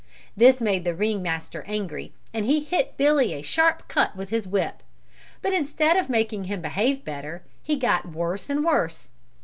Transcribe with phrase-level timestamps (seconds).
[0.35, 4.47] This made the ring master angry and he hit Billy a sharp cut with his
[4.47, 4.81] whip,
[5.43, 9.09] but instead of making him behave better he got worse and worse.